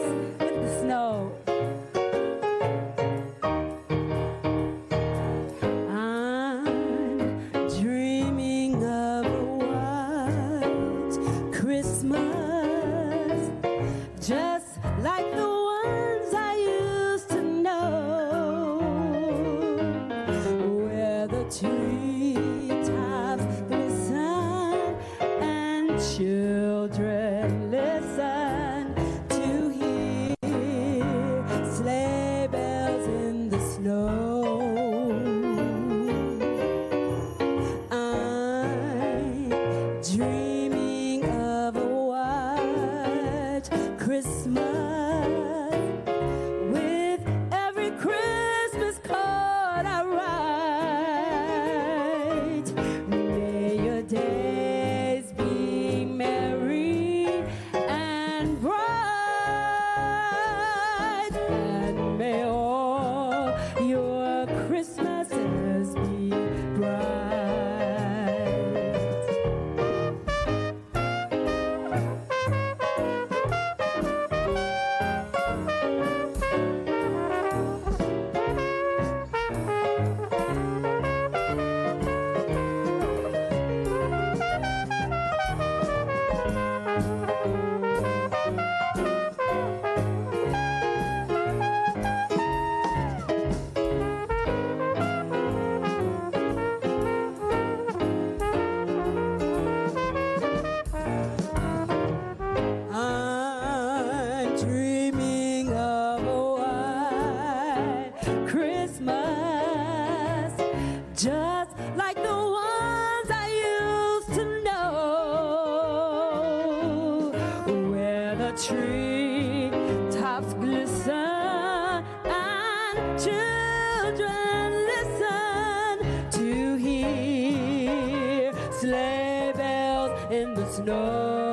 [130.74, 131.43] snow.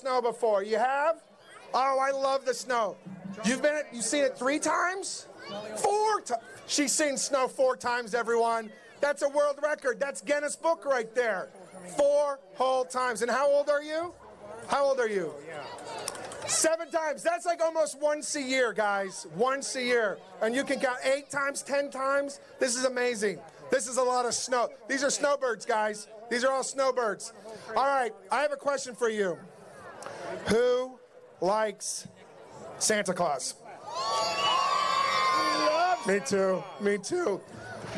[0.00, 0.62] Snow before.
[0.62, 1.22] You have?
[1.74, 2.96] Oh, I love the snow.
[3.44, 5.26] You've been you've seen it three times?
[5.76, 6.42] Four times.
[6.66, 8.70] She's seen snow four times, everyone.
[9.00, 10.00] That's a world record.
[10.00, 11.50] That's Guinness Book right there.
[11.96, 13.22] Four whole times.
[13.22, 14.12] And how old are you?
[14.68, 15.32] How old are you?
[16.46, 17.22] Seven times.
[17.22, 19.26] That's like almost once a year, guys.
[19.36, 20.18] Once a year.
[20.42, 22.40] And you can count eight times, ten times.
[22.58, 23.38] This is amazing.
[23.70, 24.68] This is a lot of snow.
[24.88, 26.08] These are snowbirds, guys.
[26.30, 27.32] These are all snowbirds.
[27.76, 29.38] All right, I have a question for you.
[30.48, 30.98] Who
[31.40, 32.08] likes
[32.78, 33.54] Santa Claus?
[36.06, 36.62] Me too.
[36.80, 37.40] Me too.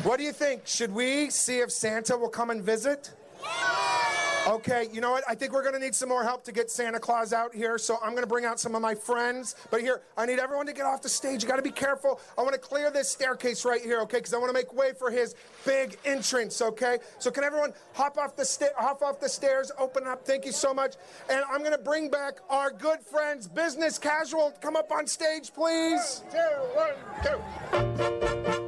[0.03, 0.67] What do you think?
[0.67, 3.11] Should we see if Santa will come and visit?
[4.45, 5.23] Okay, you know what?
[5.25, 7.77] I think we're going to need some more help to get Santa Claus out here.
[7.77, 9.55] So I'm going to bring out some of my friends.
[9.71, 11.41] But here, I need everyone to get off the stage.
[11.43, 12.19] You got to be careful.
[12.37, 14.17] I want to clear this staircase right here, okay?
[14.17, 15.35] Because I want to make way for his
[15.65, 16.97] big entrance, okay?
[17.19, 19.71] So can everyone hop off the sta- hop off the stairs?
[19.79, 20.25] Open up.
[20.25, 20.95] Thank you so much.
[21.29, 24.53] And I'm going to bring back our good friends, Business Casual.
[24.59, 26.21] Come up on stage, please.
[26.31, 26.91] One,
[27.23, 28.62] two, one, two.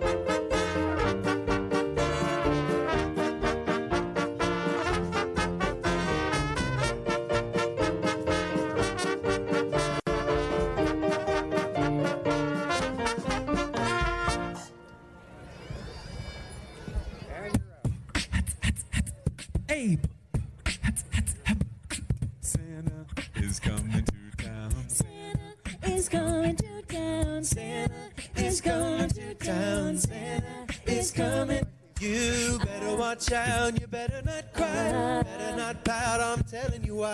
[33.06, 37.14] Watch out, you better not cry, better not pout, I'm telling you why.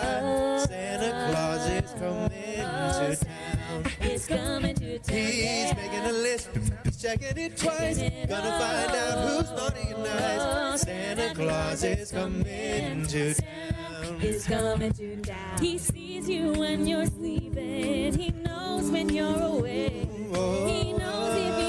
[0.66, 3.84] Santa Claus is coming to town.
[4.00, 5.16] He's coming to town.
[5.16, 6.48] He's making a list,
[6.84, 7.98] he's checking it twice.
[7.98, 10.80] Gonna find out who's naughty and nice.
[10.80, 14.18] Santa Claus is coming to town.
[14.18, 15.58] He's coming to town.
[15.60, 18.18] He sees you when you're sleeping.
[18.18, 20.08] He knows when you're awake.
[20.08, 21.61] He knows if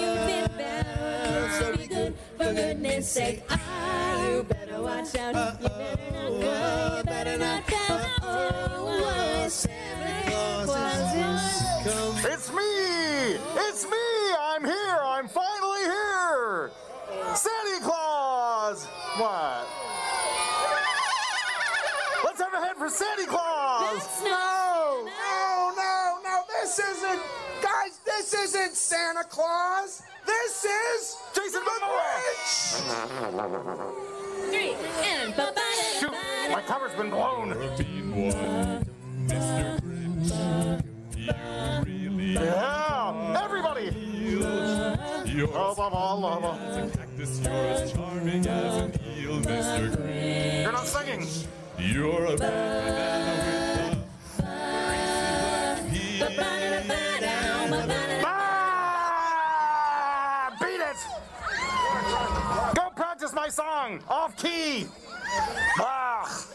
[2.04, 2.16] good.
[2.38, 5.62] For goodness sake, ah, you better watch out.
[5.62, 5.78] You better
[6.18, 6.98] not cry.
[6.98, 8.06] You better not pout.
[8.22, 9.48] I'll tell you why.
[9.48, 12.32] Santa Claus is coming.
[12.32, 13.40] It's me!
[13.68, 13.98] It's me!
[14.42, 15.00] I'm here!
[15.04, 16.72] I'm finally here!
[17.36, 18.86] Santa Claus!
[19.18, 19.68] What?
[22.24, 24.24] Let's have a hand for Santa Claus!
[24.24, 26.42] No, no, no, no.
[26.62, 27.22] This isn't,
[27.62, 28.00] guys.
[28.06, 30.02] This isn't Santa Claus.
[30.26, 31.18] This is.
[34.50, 34.74] Three
[35.04, 35.62] and ba ba
[36.00, 36.16] Shoot,
[36.52, 37.50] my cover's been blown.
[42.26, 43.88] Yeah, everybody.
[45.54, 46.58] Oh, blah, blah, blah, blah.
[50.64, 51.28] You're not singing.
[51.78, 53.53] You're a
[63.34, 64.86] My song off key.
[65.80, 66.46] Ah.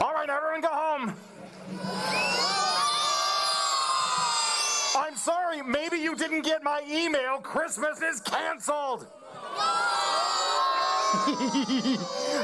[0.00, 1.12] All right, everyone, go home.
[4.96, 7.38] I'm sorry, maybe you didn't get my email.
[7.38, 9.00] Christmas is canceled.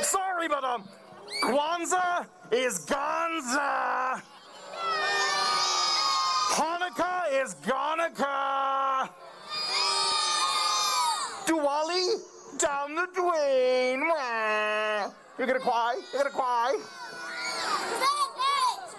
[0.03, 0.83] sorry, but um,
[1.45, 4.21] Kwanzaa is Gonza.
[6.51, 9.09] Hanukkah is Hanukkah.
[11.47, 12.21] Diwali
[12.59, 14.01] down the drain.
[15.39, 16.01] You're gonna cry?
[16.13, 16.79] You're gonna cry?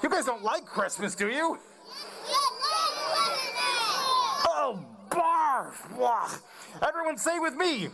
[0.03, 1.57] You guys don't like Christmas, do you?
[4.47, 4.79] Oh,
[5.09, 5.97] barf!
[5.97, 6.29] Wah.
[6.87, 7.87] Everyone say with me,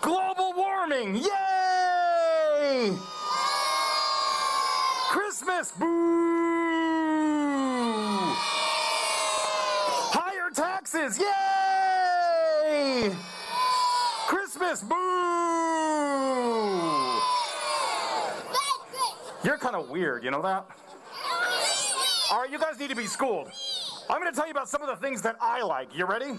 [0.00, 1.16] global warming!
[1.16, 2.96] Yay!
[5.08, 5.72] Christmas!
[5.72, 5.86] Boo!
[10.12, 11.18] Higher taxes!
[11.18, 13.14] Yay!
[14.30, 14.80] Christmas!
[14.80, 14.94] Boo!
[19.42, 20.66] You're kind of weird, you know that?
[22.30, 23.50] All right, you guys need to be schooled.
[24.08, 25.96] I'm going to tell you about some of the things that I like.
[25.96, 26.38] You ready?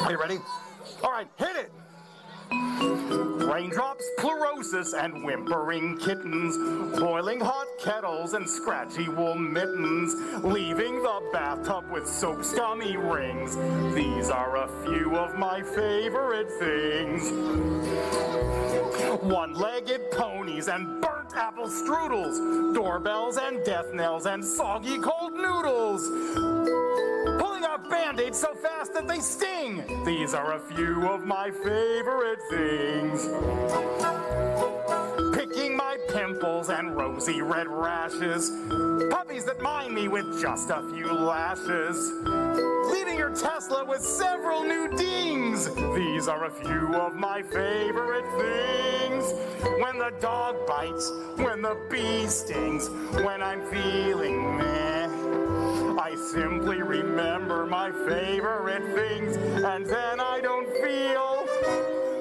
[0.00, 0.38] Are you ready?
[1.04, 1.70] All right, hit it.
[3.50, 6.56] Raindrops, pleurosis, and whimpering kittens,
[7.00, 13.56] boiling hot kettles and scratchy wool mittens, leaving the bathtub with soap scummy rings.
[13.92, 17.32] These are a few of my favorite things.
[19.20, 26.06] One-legged ponies and burnt apple strudels, doorbells and death knells and soggy cold noodles.
[27.88, 30.04] Band-aids so fast that they sting.
[30.04, 33.28] These are a few of my favorite things.
[35.36, 38.50] Picking my pimples and rosy red rashes.
[39.10, 42.12] Puppies that mind me with just a few lashes.
[42.92, 45.68] Leaving your Tesla with several new dings.
[45.94, 49.32] These are a few of my favorite things.
[49.80, 52.88] When the dog bites, when the bee stings,
[53.24, 55.09] when I'm feeling meh.
[56.00, 61.46] I simply remember my favorite things, and then I don't feel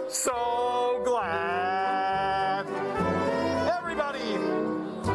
[0.09, 2.65] so glad.
[3.79, 4.33] Everybody,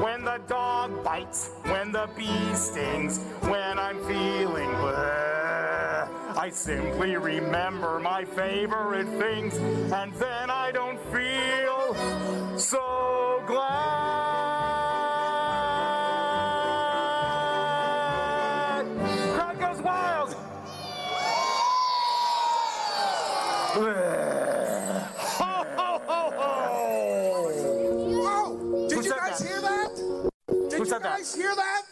[0.03, 8.01] when the dog bites, when the bee stings, when I'm feeling bleh, I simply remember
[8.01, 9.59] my favorite things,
[9.93, 14.24] and then I don't feel so glad.
[23.75, 27.51] Ho, ho, ho, ho.
[28.23, 28.89] Whoa!
[28.89, 29.49] Did Who you guys that?
[29.49, 29.91] hear that?
[30.71, 31.17] Did Who you said that?
[31.19, 31.83] guys hear that?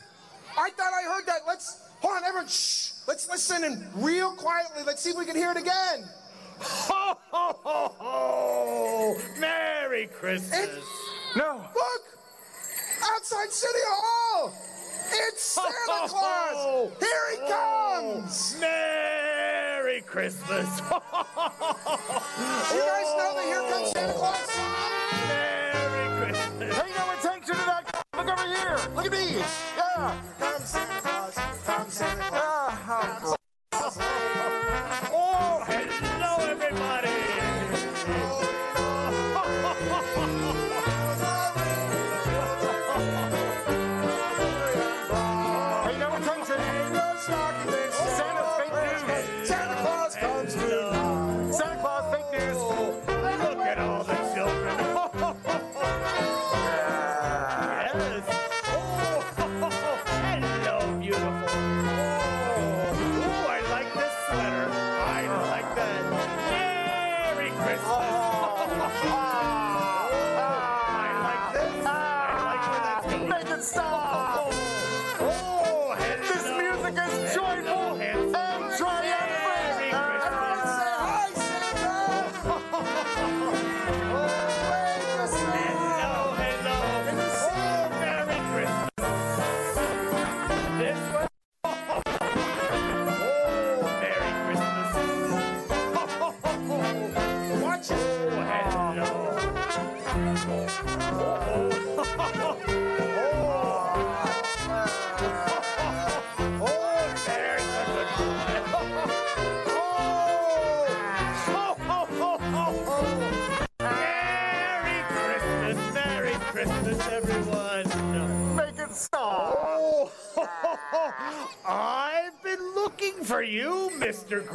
[0.57, 1.41] I thought I heard that.
[1.47, 2.47] Let's hold on, everyone.
[2.49, 2.93] Shh.
[3.09, 4.83] Let's listen and real quietly.
[4.87, 6.05] Let's see if we can hear it again.
[6.61, 9.17] Ho, ho, ho, ho!
[9.41, 10.69] Merry Christmas!
[11.35, 11.57] no!
[11.75, 12.03] Look!
[13.13, 14.55] Outside City Hall!
[15.11, 16.91] It's Santa Claus!
[17.01, 18.57] Here he comes!
[18.61, 20.81] Merry Christmas!
[22.73, 23.47] You guys know that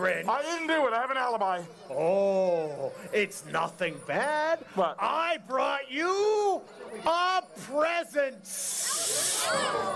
[0.08, 0.28] Grinch.
[0.28, 0.94] I didn't do it.
[0.94, 1.62] I have an alibi.
[1.90, 4.60] Oh, it's nothing bad.
[4.76, 4.96] What?
[5.00, 6.62] I brought you
[7.06, 7.42] a
[7.72, 8.44] present.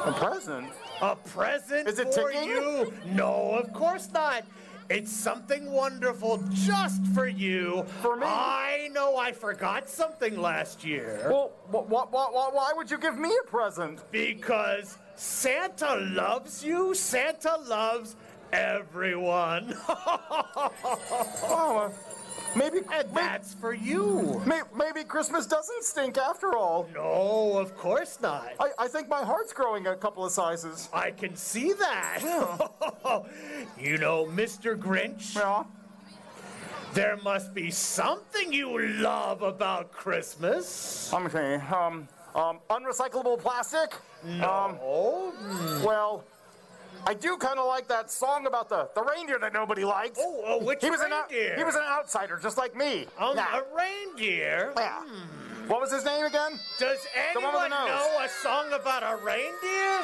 [0.05, 0.67] A present?
[1.01, 2.49] A present Is it for ticking?
[2.49, 2.93] you?
[3.13, 4.43] No, of course not.
[4.89, 7.85] It's something wonderful just for you.
[8.01, 8.25] For me?
[8.27, 11.27] I know I forgot something last year.
[11.29, 14.01] Well, wh- wh- wh- why would you give me a present?
[14.11, 16.93] Because Santa loves you.
[16.93, 18.17] Santa loves
[18.53, 19.75] everyone.
[21.43, 21.91] Oh, uh,
[22.55, 24.41] maybe, and that's for you.
[24.45, 26.87] may- maybe Christmas doesn't stink after all.
[26.93, 28.49] No, of course not.
[28.59, 30.89] I, I think my heart's growing a couple of sizes.
[30.93, 32.19] I can see that.
[33.79, 34.77] you know, Mr.
[34.77, 35.63] Grinch, Yeah.
[36.93, 40.67] there must be something you love about Christmas.
[40.69, 41.15] See.
[41.17, 43.93] Um, um, unrecyclable plastic?
[44.23, 45.33] Um, Oh,
[45.85, 46.23] well,
[47.05, 50.19] I do kind of like that song about the, the reindeer that nobody likes.
[50.21, 51.55] oh, oh, which he was an reindeer?
[51.57, 53.07] he was an outsider, just like me.
[53.17, 53.59] Um, yeah.
[53.59, 54.73] a reindeer.
[54.77, 55.03] yeah.
[55.67, 56.59] What was his name again?
[56.79, 56.99] Does
[57.33, 60.01] The one with anyone know a song about a reindeer?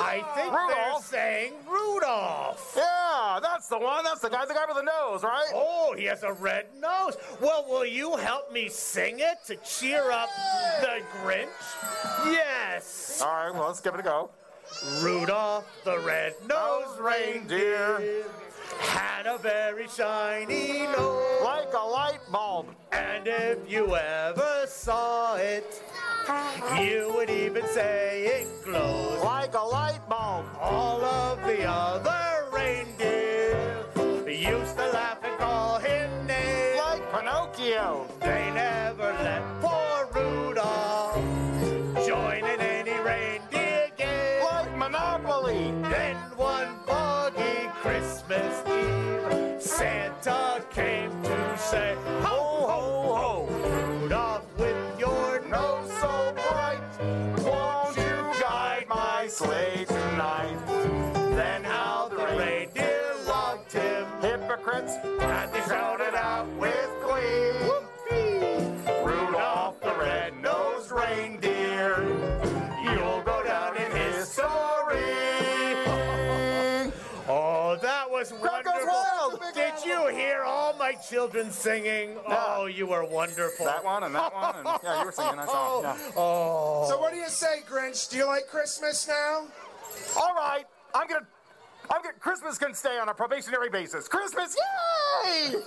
[0.00, 2.74] I think they're saying Rudolph.
[2.76, 4.04] Yeah, that's the one.
[4.04, 5.48] That's the guy, the guy with the nose, right?
[5.54, 7.16] Oh, he has a red nose.
[7.40, 10.28] Well, will you help me sing it to cheer up
[10.80, 11.48] the Grinch?
[12.26, 13.22] Yes.
[13.22, 14.30] All right, well, let's give it a go.
[15.02, 18.24] Rudolph the red-nosed oh, reindeer
[18.78, 21.42] had a very shiny nose.
[21.42, 22.66] Like a light bulb.
[22.92, 25.82] And if you ever saw it,
[26.78, 29.22] you would even say it glows.
[29.22, 30.46] Like a light bulb.
[30.60, 33.84] All of the other reindeer
[34.26, 36.78] used to laugh and call him names.
[36.78, 38.06] Like Pinocchio.
[38.20, 41.16] They never let poor Rudolph
[42.06, 44.44] join in any reindeer game.
[44.44, 45.72] Like Monopoly.
[45.82, 47.09] Then one foggy
[48.30, 53.98] Christmas Eve, Santa came to say, Ho, ho, ho!
[54.02, 56.78] Rudolph, with your nose so bright,
[57.44, 60.56] Won't you guide my sleigh tonight?
[61.34, 64.92] then how the reindeer loved him, Hypocrites.
[65.02, 67.50] and they shouted out with glee,
[81.08, 82.16] children singing?
[82.26, 83.66] Oh, you were wonderful.
[83.66, 84.56] That one and that one.
[84.56, 85.84] And, yeah, you were singing that song.
[85.84, 85.96] Oh.
[85.96, 86.12] Yeah.
[86.16, 86.86] Oh.
[86.88, 88.10] So what do you say, Grinch?
[88.10, 89.46] Do you like Christmas now?
[90.16, 91.26] All right, I'm gonna.
[91.90, 92.14] I'm gonna.
[92.20, 94.08] Christmas can stay on a probationary basis.
[94.08, 94.56] Christmas,
[95.24, 95.50] yay!
[95.52, 95.62] yay!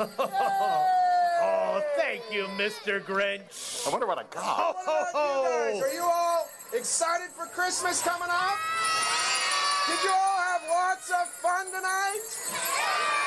[1.46, 3.02] Oh, thank you, Mr.
[3.04, 3.86] Grinch.
[3.88, 4.44] I wonder what I got.
[4.44, 5.88] Ho, ho, You guys, ho.
[5.90, 8.58] are you all excited for Christmas coming up?
[9.88, 13.23] Did you all have lots of fun tonight?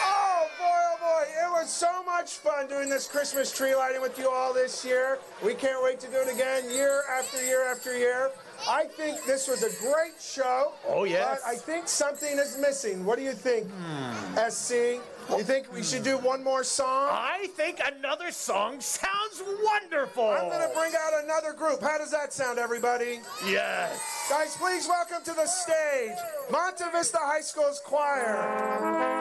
[1.22, 5.18] It was so much fun doing this Christmas tree lighting with you all this year.
[5.44, 8.30] We can't wait to do it again year after year after year.
[8.68, 10.72] I think this was a great show.
[10.88, 11.40] Oh, yes.
[11.44, 13.04] But I think something is missing.
[13.04, 14.50] What do you think, Hmm.
[14.50, 15.00] SC?
[15.30, 17.08] You think we should do one more song?
[17.10, 20.28] I think another song sounds wonderful.
[20.30, 21.80] I'm going to bring out another group.
[21.82, 23.20] How does that sound, everybody?
[23.46, 24.00] Yes.
[24.30, 26.16] Guys, please welcome to the stage
[26.50, 29.15] Monte Vista High School's choir.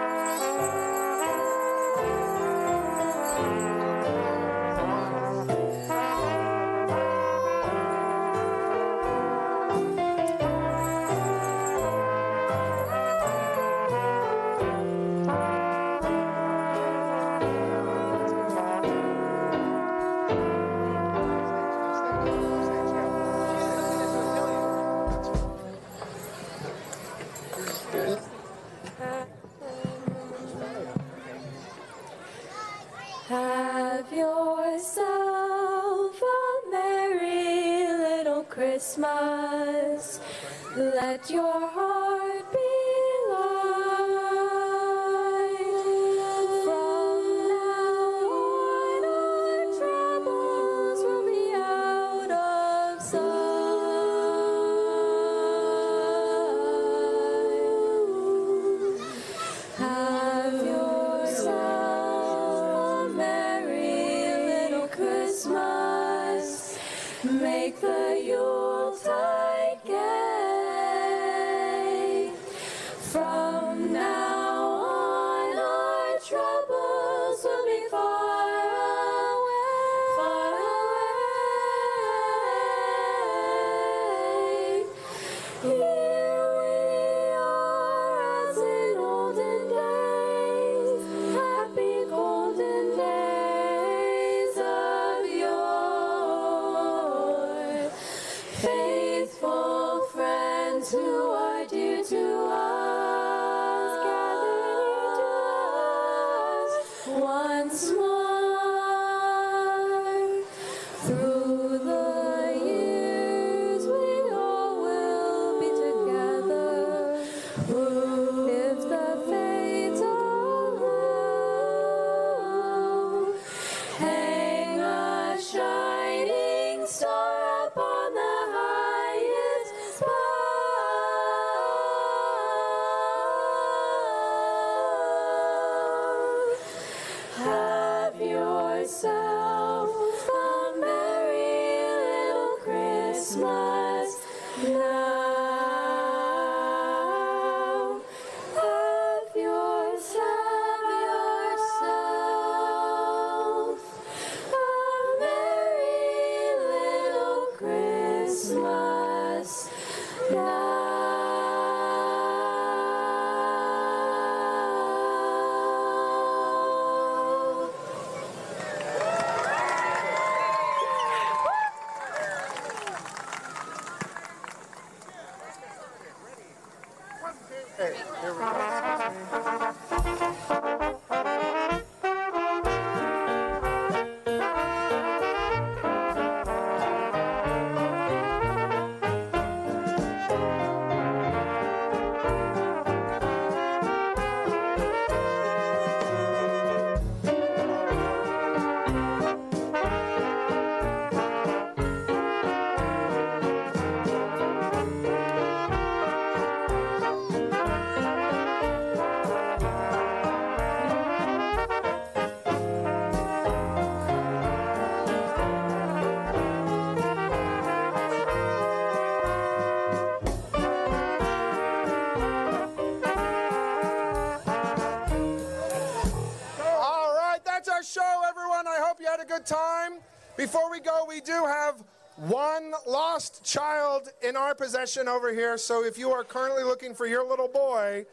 [233.55, 235.57] Child in our possession over here.
[235.57, 238.05] So if you are currently looking for your little boy,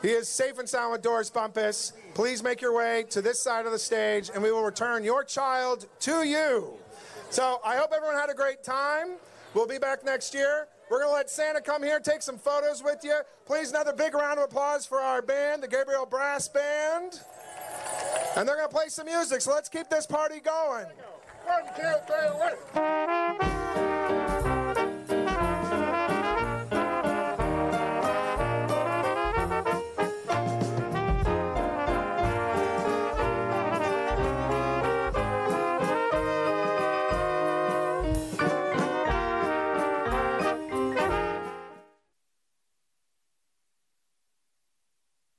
[0.00, 1.92] he is safe and sound with Doris Bumpus.
[2.14, 5.24] Please make your way to this side of the stage, and we will return your
[5.24, 6.72] child to you.
[7.30, 9.16] So I hope everyone had a great time.
[9.52, 10.68] We'll be back next year.
[10.90, 13.18] We're going to let Santa come here, take some photos with you.
[13.44, 17.20] Please, another big round of applause for our band, the Gabriel Brass Band.
[18.36, 20.86] And they're going to play some music, so let's keep this party going.
[21.44, 23.97] One, two, three, one.